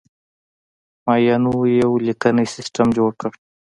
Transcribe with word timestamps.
مایانو 1.05 1.53
یو 1.81 1.91
لیکنی 2.05 2.45
سیستم 2.55 2.87
جوړ 2.97 3.11
کړ. 3.21 3.31